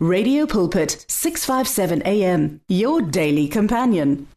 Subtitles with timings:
[0.00, 4.28] Radio Pulpit 657 AM your daily companion.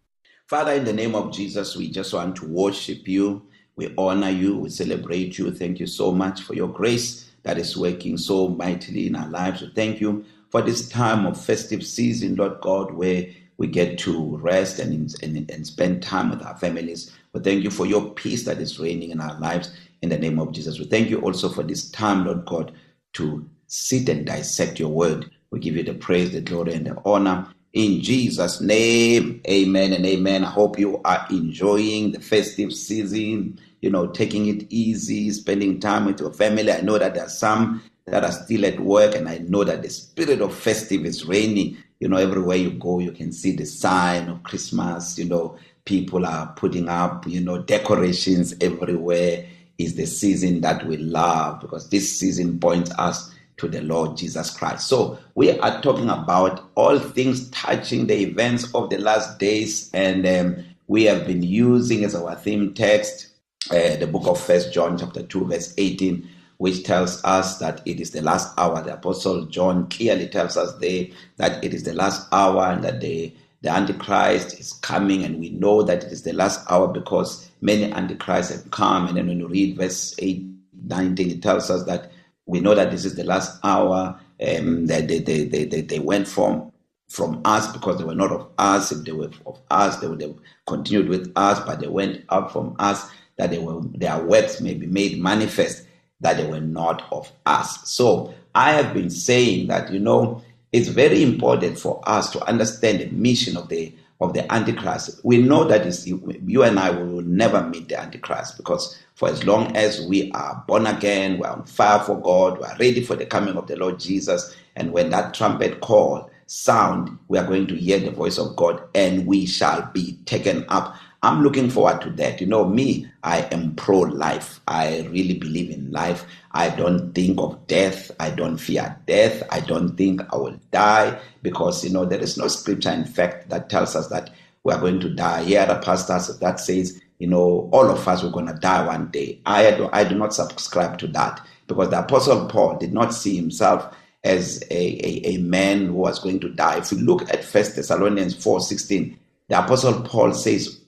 [0.47, 3.43] Father in the name of Jesus we just want to worship you.
[3.75, 5.51] We honor you, we celebrate you.
[5.51, 9.61] Thank you so much for your grace that is working so mightily in our lives.
[9.61, 14.37] We thank you for this time of festive season, Lord God, where we get to
[14.37, 17.11] rest and, and, and spend time with our families.
[17.33, 20.39] We thank you for your peace that is reigning in our lives in the name
[20.39, 20.79] of Jesus.
[20.79, 22.71] We thank you also for this time, Lord God,
[23.13, 25.29] to sit and dissect your word.
[25.51, 27.45] We give you the praise, the glory, and the honor.
[27.73, 30.45] In Jesus' name, amen and amen.
[30.45, 36.05] I hope you are enjoying the festive season, you know, taking it easy, spending time
[36.05, 36.71] with your family.
[36.71, 39.81] I know that there are some that are still at work, and I know that
[39.81, 41.77] the spirit of festive is reigning.
[41.99, 45.17] You know, everywhere you go, you can see the sign of Christmas.
[45.17, 49.45] You know, people are putting up, you know, decorations everywhere.
[49.77, 54.49] Is the season that we love because this season points us to the Lord Jesus
[54.49, 54.87] Christ.
[54.87, 60.27] So, we are talking about all things touching the events of the last days, and
[60.27, 63.29] um, we have been using as our theme text
[63.69, 67.99] uh, the book of First John, chapter 2, verse 18, which tells us that it
[67.99, 68.81] is the last hour.
[68.81, 71.05] The Apostle John clearly tells us there
[71.37, 75.49] that it is the last hour and that the the Antichrist is coming, and we
[75.51, 79.07] know that it is the last hour because many Antichrists have come.
[79.07, 80.43] And then when you read verse 8,
[80.87, 82.11] 19, it tells us that
[82.45, 84.19] we know that this is the last hour.
[84.41, 86.71] Um, that they, they, they, they, they went from
[87.07, 88.91] from us because they were not of us.
[88.91, 92.51] If they were of us, they would have continued with us, but they went out
[92.51, 95.85] from us that they were their works may be made manifest
[96.21, 97.89] that they were not of us.
[97.89, 102.99] So I have been saying that you know it's very important for us to understand
[102.99, 105.19] the mission of the of the Antichrist.
[105.23, 109.75] We know that you and I will never meet the Antichrist because for as long
[109.75, 113.15] as we are born again, we are on fire for God, we are ready for
[113.15, 117.67] the coming of the Lord Jesus, and when that trumpet call sound, we are going
[117.67, 120.95] to hear the voice of God and we shall be taken up.
[121.23, 122.41] I'm looking forward to that.
[122.41, 124.59] You know, me, I am pro life.
[124.67, 126.25] I really believe in life.
[126.51, 128.09] I don't think of death.
[128.19, 129.43] I don't fear death.
[129.51, 133.49] I don't think I will die because, you know, there is no scripture, in fact,
[133.49, 134.31] that tells us that
[134.63, 135.43] we are going to die.
[135.43, 138.83] Here are the pastors that says, you know, all of us we're going to die
[138.85, 139.39] one day.
[139.45, 143.35] I do, I do not subscribe to that because the Apostle Paul did not see
[143.35, 146.79] himself as a, a, a man who was going to die.
[146.79, 149.15] If you look at First Thessalonians 4.16,
[149.49, 150.80] the Apostle Paul says,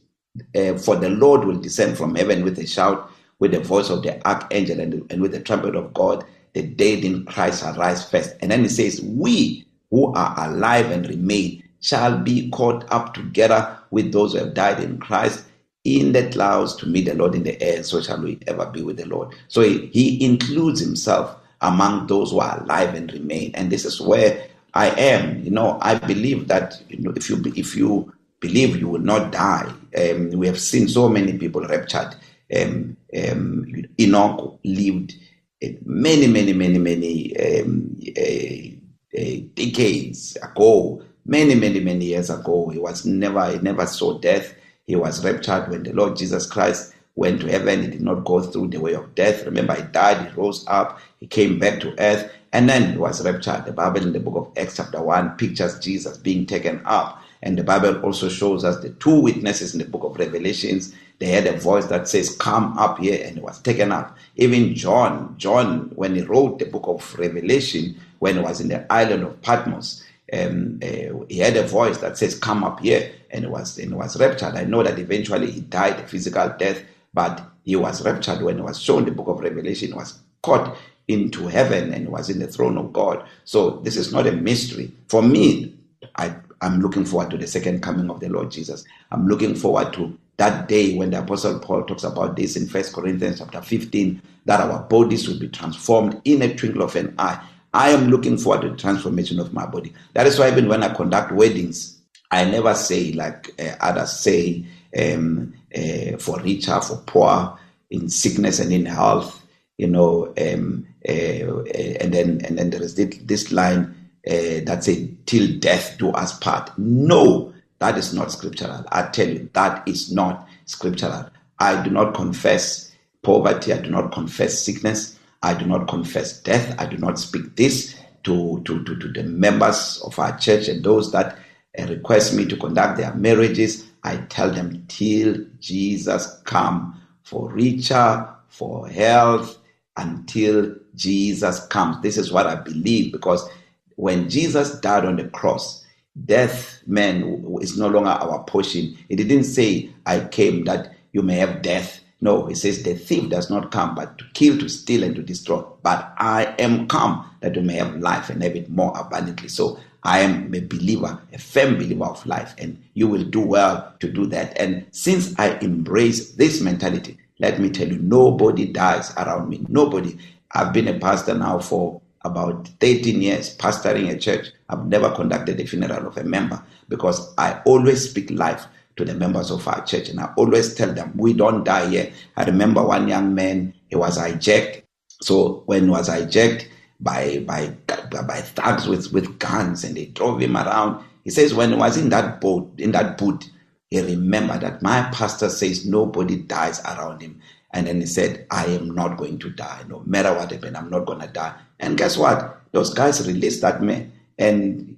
[0.55, 4.03] uh, for the Lord will descend from heaven with a shout, with the voice of
[4.03, 6.25] the archangel, and, and with the trumpet of God.
[6.53, 8.35] The dead in Christ shall rise first.
[8.41, 13.77] And then he says, We who are alive and remain shall be caught up together
[13.91, 15.45] with those who have died in Christ
[15.83, 18.66] in the clouds to meet the Lord in the air, and so shall we ever
[18.67, 19.35] be with the Lord.
[19.49, 23.51] So he, he includes himself among those who are alive and remain.
[23.55, 25.43] And this is where I am.
[25.43, 29.31] You know, I believe that you know if you if you believe you will not
[29.31, 29.73] die.
[29.97, 32.13] Um, we have seen so many people raptured.
[32.55, 35.15] Um, um, Enoch lived
[35.63, 42.67] uh, many, many, many, many um, uh, uh, decades ago, many, many, many years ago.
[42.67, 44.53] He was never, he never saw death.
[44.85, 47.81] He was raptured when the Lord Jesus Christ went to heaven.
[47.81, 49.45] He did not go through the way of death.
[49.45, 53.23] Remember, he died, he rose up, he came back to earth, and then he was
[53.23, 53.63] raptured.
[53.65, 57.22] The Bible in the book of Acts, chapter 1, pictures Jesus being taken up.
[57.43, 60.95] And the Bible also shows us the two witnesses in the book of Revelations.
[61.19, 64.17] They had a voice that says, Come up here, and it was taken up.
[64.37, 68.91] Even John, John, when he wrote the book of Revelation, when he was in the
[68.91, 73.43] island of Patmos, um, uh, he had a voice that says, Come up here, and
[73.43, 74.55] it was, and it was raptured.
[74.55, 76.81] I know that eventually he died a physical death,
[77.13, 80.77] but he was raptured when he was shown the book of Revelation, he was caught
[81.09, 83.25] into heaven and was in the throne of God.
[83.43, 84.91] So this is not a mystery.
[85.09, 85.75] For me,
[86.15, 88.85] I I'm looking forward to the second coming of the Lord Jesus.
[89.12, 92.94] I'm looking forward to that day when the apostle Paul talks about this in First
[92.94, 97.41] Corinthians chapter 15 that our bodies will be transformed in a twinkle of an eye.
[97.73, 99.94] I am looking forward to the transformation of my body.
[100.13, 101.99] That is why even when I conduct weddings,
[102.32, 104.66] I never say like uh, others say
[104.99, 107.59] um, uh, for richer, for poor,
[107.90, 109.43] in sickness and in health,
[109.78, 113.92] you know, um, uh, and then and then there is this, this line uh,
[114.25, 116.72] that say till death do us part.
[116.78, 118.85] No, that is not scriptural.
[118.91, 121.29] I tell you, that is not scriptural.
[121.59, 122.91] I do not confess
[123.22, 123.73] poverty.
[123.73, 125.20] I do not confess sickness.
[125.41, 126.79] I do not confess death.
[126.79, 130.84] I do not speak this to, to, to, to the members of our church and
[130.84, 131.37] those that
[131.78, 133.85] uh, request me to conduct their marriages.
[134.03, 139.58] I tell them till Jesus come for richer, for health,
[139.97, 142.02] until Jesus comes.
[142.02, 143.49] This is what I believe because
[143.95, 145.85] when Jesus died on the cross,
[146.25, 148.97] death, man, is no longer our portion.
[149.09, 152.01] He didn't say, I came that you may have death.
[152.22, 155.22] No, he says, the thief does not come but to kill, to steal, and to
[155.22, 155.61] destroy.
[155.81, 159.49] But I am come that you may have life and have it more abundantly.
[159.49, 163.93] So I am a believer, a firm believer of life, and you will do well
[163.99, 164.57] to do that.
[164.57, 169.66] And since I embrace this mentality, let me tell you, nobody dies around me.
[169.67, 170.17] Nobody.
[170.51, 174.47] I've been a pastor now for about 13 years, pastoring a church.
[174.70, 178.66] I've never conducted a funeral of a member because I always speak life
[178.96, 182.14] to the members of our church and I always tell them, we don't die here.
[182.37, 184.84] I remember one young man, he was hijacked.
[185.22, 186.67] So when he was hijacked
[186.99, 191.72] by, by, by thugs with, with guns and they drove him around, he says when
[191.72, 193.49] he was in that boat, in that boat,
[193.90, 197.40] he remembered that my pastor says nobody dies around him.
[197.72, 199.84] And then he said, I am not going to die.
[199.87, 201.55] No matter what happens, I'm not going to die.
[201.84, 202.62] And guess what?
[202.72, 204.12] Those guys released that man.
[204.38, 204.97] And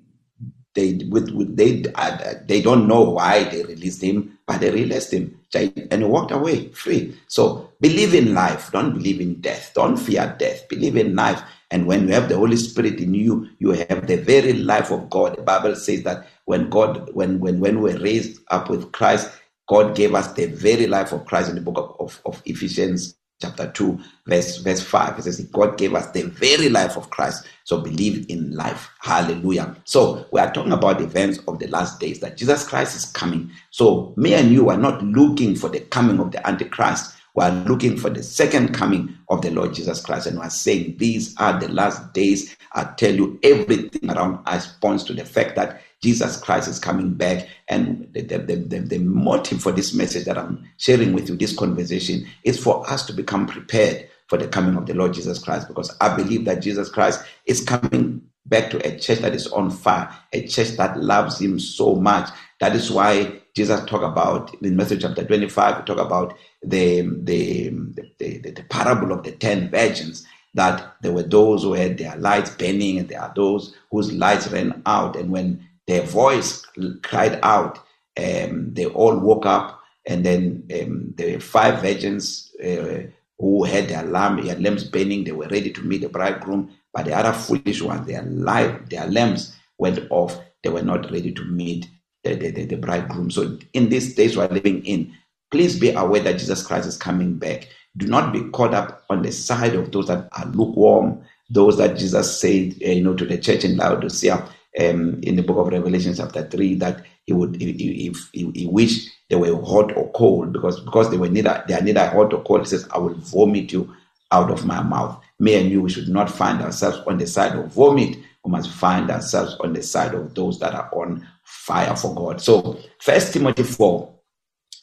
[0.73, 5.13] they with, with they uh, they don't know why they released him, but they released
[5.13, 7.15] him and he walked away free.
[7.27, 11.41] So believe in life, don't believe in death, don't fear death, believe in life.
[11.71, 15.09] And when you have the Holy Spirit in you, you have the very life of
[15.09, 15.37] God.
[15.37, 19.31] The Bible says that when God, when when when we're raised up with Christ,
[19.67, 23.15] God gave us the very life of Christ in the book of, of, of Ephesians
[23.41, 27.45] chapter 2 verse verse 5 it says god gave us the very life of christ
[27.63, 32.19] so believe in life hallelujah so we are talking about events of the last days
[32.19, 36.19] that jesus christ is coming so me and you are not looking for the coming
[36.19, 40.25] of the antichrist we are looking for the second coming of the Lord Jesus Christ.
[40.25, 42.55] And we are saying these are the last days.
[42.71, 47.15] I tell you, everything around us points to the fact that Jesus Christ is coming
[47.15, 47.47] back.
[47.67, 51.55] And the, the, the, the, motive for this message that I'm sharing with you, this
[51.55, 55.67] conversation, is for us to become prepared for the coming of the Lord Jesus Christ.
[55.67, 59.71] Because I believe that Jesus Christ is coming back to a church that is on
[59.71, 62.29] fire, a church that loves him so much.
[62.59, 67.69] That is why Jesus talk about in Matthew chapter 25, we talk about the, the,
[67.69, 70.23] the, the, the parable of the ten virgins
[70.53, 74.47] that there were those who had their lights burning and there are those whose lights
[74.49, 75.15] ran out.
[75.15, 76.65] And when their voice
[77.03, 77.79] cried out,
[78.17, 79.81] um, they all woke up.
[80.07, 83.07] And then um, were five virgins uh,
[83.39, 85.23] who had their lamp, their lamps burning.
[85.23, 86.71] They were ready to meet the bridegroom.
[86.93, 90.39] But the other foolish ones, their light, their lamps went off.
[90.63, 91.89] They were not ready to meet
[92.23, 93.31] the, the, the, the bridegroom.
[93.31, 95.13] So in these days we are living in,
[95.51, 97.67] please be aware that Jesus Christ is coming back.
[97.97, 101.97] Do not be caught up on the side of those that are lukewarm, those that
[101.97, 104.47] Jesus said, uh, you know, to the church in Laodicea
[104.79, 109.09] um, in the book of Revelation, chapter three, that he would, if he, he, wished
[109.29, 112.43] they were hot or cold, because because they were neither they are neither hot or
[112.43, 112.61] cold.
[112.61, 113.93] He says, "I will vomit you
[114.31, 117.55] out of my mouth." Me and you, we should not find ourselves on the side
[117.55, 118.17] of vomit.
[118.43, 122.41] We must find ourselves on the side of those that are on fire for God.
[122.41, 124.15] So, First Timothy four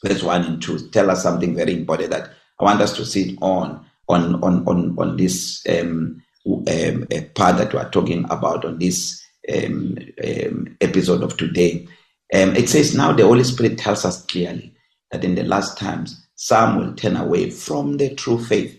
[0.03, 2.29] verse 1 and 2 tell us something very important that
[2.59, 7.73] I want us to sit on on on on, on this um, um, part that
[7.73, 11.87] we are talking about on this um, um, episode of today.
[12.33, 14.73] Um, it says now the Holy Spirit tells us clearly
[15.11, 18.77] that in the last times some will turn away from the true faith.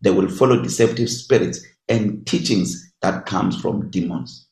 [0.00, 4.48] They will follow deceptive spirits and teachings that comes from demons.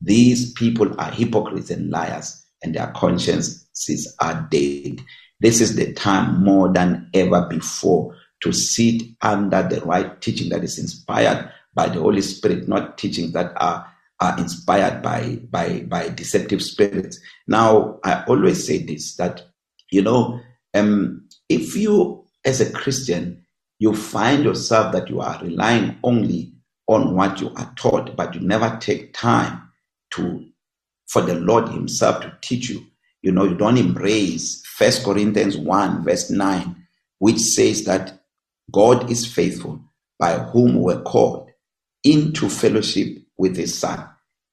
[0.00, 5.00] These people are hypocrites and liars, and their consciences are dead.
[5.40, 10.64] This is the time more than ever before to sit under the right teaching that
[10.64, 13.86] is inspired by the Holy Spirit, not teachings that are,
[14.20, 17.18] are inspired by, by, by deceptive spirits.
[17.46, 19.42] Now, I always say this that,
[19.90, 20.40] you know,
[20.74, 23.44] um, if you, as a Christian,
[23.78, 26.52] you find yourself that you are relying only
[26.88, 29.62] on what you are taught, but you never take time
[30.12, 30.46] to
[31.06, 32.84] for the Lord Himself to teach you.
[33.22, 36.76] You know, you don't embrace First Corinthians 1, verse 9,
[37.18, 38.20] which says that
[38.70, 39.80] God is faithful,
[40.18, 41.50] by whom we're called
[42.02, 44.08] into fellowship with his Son.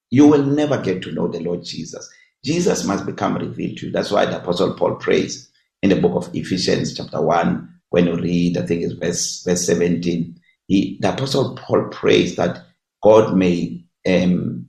[0.10, 2.10] You will never get to know the Lord Jesus.
[2.44, 3.92] Jesus must become revealed to you.
[3.92, 5.50] That's why the Apostle Paul prays
[5.82, 9.66] in the book of Ephesians, chapter 1, when you read, I think it's verse, verse
[9.66, 10.40] 17.
[10.68, 12.64] He, the Apostle Paul prays that
[13.04, 14.68] God may um,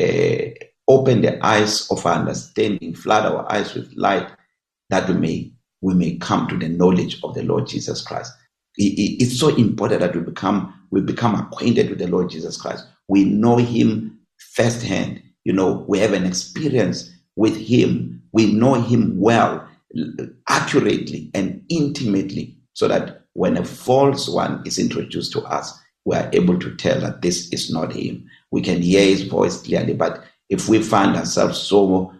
[0.00, 0.50] uh,
[0.88, 4.28] open the eyes of our understanding, flood our eyes with light,
[4.90, 8.32] that we may we may come to the knowledge of the Lord Jesus Christ.
[8.76, 12.86] It's so important that we become we become acquainted with the Lord Jesus Christ.
[13.08, 15.22] We know Him firsthand.
[15.44, 18.22] You know, we have an experience with Him.
[18.32, 19.66] We know Him well,
[20.48, 26.30] accurately, and intimately, so that when a false one is introduced to us, we are
[26.32, 28.28] able to tell that this is not Him.
[28.50, 29.94] we can hear his voice clearly.
[29.94, 32.12] But if we find ourselves so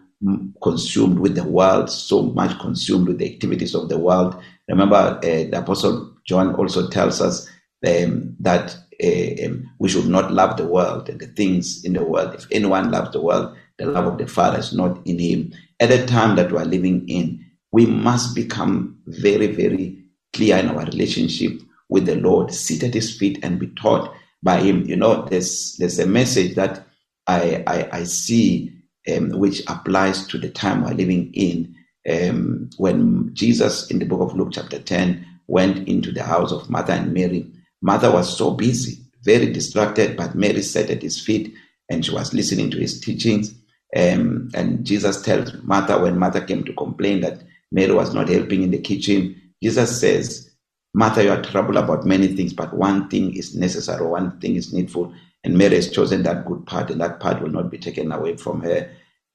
[0.61, 5.19] consumed with the world, so much consumed with the activities of the world, remember uh,
[5.21, 7.47] the Apostle John also tells us
[7.87, 12.33] um, that um, we should not love the world and the things in the world.
[12.33, 15.53] If anyone loves the world, the love of the Father is not in him.
[15.79, 20.69] At the time that we are living in, we must become very, very clear in
[20.69, 21.51] our relationship
[21.89, 24.13] with the Lord, sit at his feet and be taught
[24.43, 24.83] by him.
[24.85, 26.85] You know, there's there's a message that
[27.27, 28.73] I I, I see
[29.13, 31.75] um, which applies to the time we're living in.
[32.09, 36.69] Um, when Jesus in the book of Luke chapter 10 went into the house of
[36.69, 41.53] Martha and Mary, Martha was so busy, very distracted, but Mary sat at his feet
[41.89, 43.53] and she was listening to his teachings.
[43.95, 47.41] Um, and Jesus tells Martha when Martha came to complain that
[47.71, 50.49] Mary was not helping in the kitchen, Jesus says,
[50.93, 54.73] Martha, you are troubled about many things, but one thing is necessary, one thing is
[54.73, 55.13] needful.
[55.43, 58.35] And Mary has chosen that good part, and that part will not be taken away
[58.37, 58.89] from her.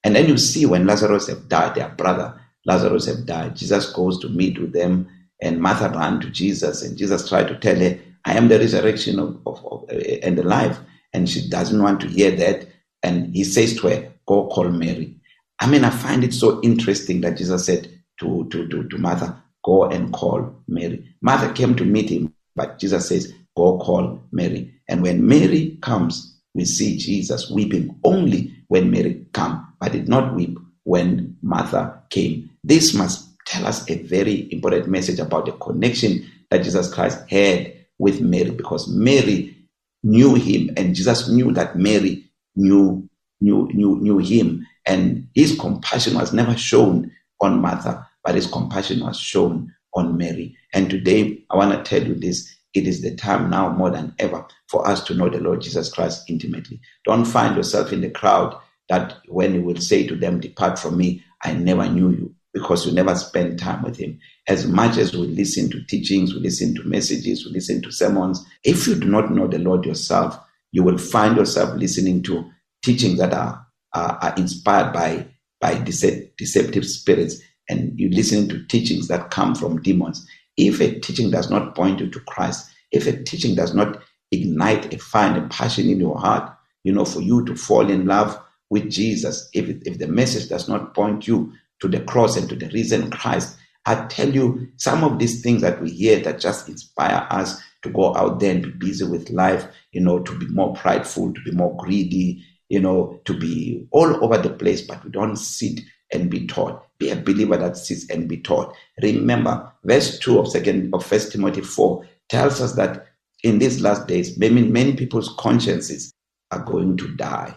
[0.05, 3.57] And then you see when Lazarus have died, their brother Lazarus have died.
[3.57, 5.09] Jesus goes to meet with them,
[5.41, 9.19] and Martha ran to Jesus, and Jesus tried to tell her, I am the resurrection
[9.19, 10.79] of, of, of uh, and the life.
[11.13, 12.67] And she doesn't want to hear that.
[13.03, 15.17] And he says to her, Go call Mary.
[15.61, 17.89] I mean, I find it so interesting that Jesus said
[18.21, 21.05] to, to, to, to Martha, Go and call Mary.
[21.21, 24.73] Martha came to meet him, but Jesus says, Go call Mary.
[24.89, 30.35] And when Mary comes, we see Jesus weeping only when Mary came, but did not
[30.35, 32.51] weep when Martha came.
[32.65, 37.82] This must tell us a very important message about the connection that Jesus Christ had
[38.03, 39.57] with Mary because Mary
[40.03, 43.09] knew him and Jesus knew that Mary knew
[43.41, 44.67] knew knew, knew him.
[44.85, 50.57] And his compassion was never shown on Martha but his compassion was shown on Mary.
[50.75, 54.15] And today I want to tell you this it is the time now more than
[54.19, 56.81] ever for us to know the Lord Jesus Christ intimately.
[57.05, 58.57] Don't find yourself in the crowd
[58.89, 62.85] that when you will say to them depart from me I never knew you because
[62.85, 64.19] you never spend time with him.
[64.49, 68.45] As much as we listen to teachings, we listen to messages, we listen to sermons,
[68.65, 70.39] if you do not know the Lord yourself,
[70.73, 72.51] you will find yourself listening to
[72.83, 75.27] teachings that are, are, are inspired by,
[75.61, 80.27] by deceptive spirits, and you listening to teachings that come from demons.
[80.57, 84.93] If a teaching does not point you to Christ, if a teaching does not ignite
[84.93, 86.53] a fire and a passion in your heart,
[86.85, 88.39] you know, for you to fall in love
[88.71, 92.57] with Jesus, if, if the message does not point you to the cross and to
[92.57, 93.57] the risen Christ.
[93.85, 97.91] I tell you, some of these things that we hear that just inspire us to
[97.91, 101.41] go out there and be busy with life, you know, to be more prideful, to
[101.43, 105.81] be more greedy, you know, to be all over the place, but we don't sit
[106.13, 106.87] and be taught.
[106.99, 108.75] Be a believer that sits and be taught.
[109.03, 113.07] Remember, verse 2 of second of first Timothy 4 tells us that
[113.43, 116.13] in these last days, many, many people's consciences
[116.53, 117.55] are going to die.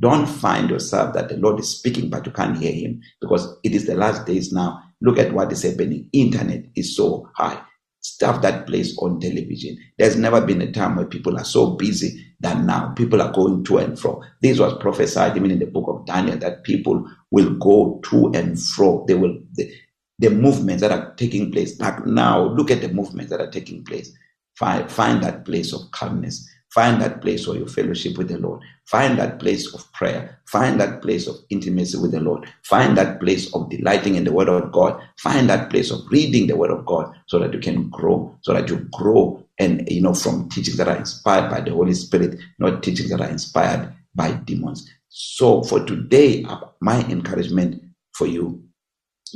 [0.00, 3.72] Don't find yourself that the Lord is speaking, but you can't hear him because it
[3.72, 4.82] is the last days now.
[5.00, 6.08] Look at what is happening.
[6.12, 7.62] Internet is so high.
[8.00, 9.76] Stuff that plays on television.
[9.98, 12.92] There's never been a time where people are so busy than now.
[12.94, 14.22] People are going to and fro.
[14.42, 18.60] This was prophesied even in the book of Daniel that people will go to and
[18.60, 19.04] fro.
[19.08, 19.72] They will, the,
[20.18, 21.78] the movements that are taking place.
[21.80, 24.12] Like now, look at the movements that are taking place.
[24.56, 28.60] Find, find that place of calmness Find that place where you fellowship with the Lord.
[28.86, 30.40] Find that place of prayer.
[30.46, 32.48] Find that place of intimacy with the Lord.
[32.64, 35.00] Find that place of delighting in the Word of God.
[35.18, 38.52] Find that place of reading the Word of God so that you can grow, so
[38.52, 42.38] that you grow and, you know, from teachings that are inspired by the Holy Spirit,
[42.58, 44.88] not teachings that are inspired by demons.
[45.08, 47.82] So for today, uh, my encouragement
[48.12, 48.62] for you,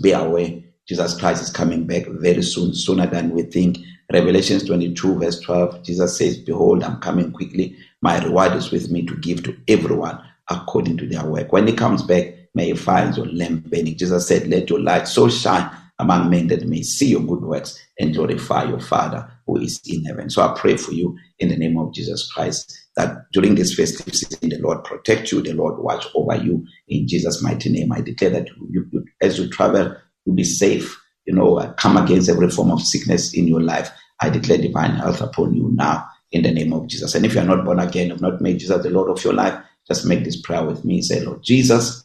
[0.02, 0.60] be aware
[0.90, 3.78] Jesus Christ is coming back very soon, sooner than we think.
[4.12, 7.76] Revelations 22, verse 12, Jesus says, Behold, I'm coming quickly.
[8.02, 11.52] My reward is with me to give to everyone according to their work.
[11.52, 13.96] When he comes back, may he find your lamp burning.
[13.96, 17.78] Jesus said, Let your light so shine among men that may see your good works
[18.00, 20.28] and glorify your Father who is in heaven.
[20.28, 24.12] So I pray for you in the name of Jesus Christ that during this festive
[24.12, 27.92] season, the Lord protect you, the Lord watch over you in Jesus' mighty name.
[27.92, 32.28] I declare that you, you, as you travel, you'll be safe you know, come against
[32.28, 33.90] every form of sickness in your life.
[34.20, 37.14] I declare divine health upon you now in the name of Jesus.
[37.14, 39.32] And if you are not born again, have not made Jesus the Lord of your
[39.32, 41.02] life, just make this prayer with me.
[41.02, 42.04] Say, Lord Jesus,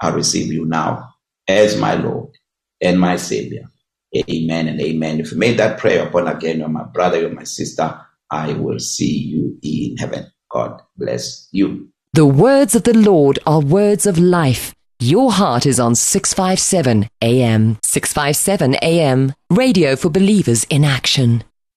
[0.00, 1.14] I receive you now
[1.48, 2.30] as my Lord
[2.80, 3.68] and my Savior.
[4.30, 5.20] Amen and amen.
[5.20, 8.78] If you made that prayer upon again, you're my brother, you're my sister, I will
[8.78, 10.26] see you in heaven.
[10.50, 11.88] God bless you.
[12.12, 14.74] The words of the Lord are words of life.
[14.98, 17.78] Your heart is on 657 AM.
[17.82, 19.34] 657 AM.
[19.50, 21.44] Radio for believers in action.